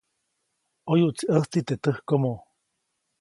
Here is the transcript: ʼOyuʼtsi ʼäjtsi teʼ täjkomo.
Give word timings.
ʼOyuʼtsi 0.89 1.23
ʼäjtsi 1.33 1.59
teʼ 1.67 1.79
täjkomo. 1.83 2.33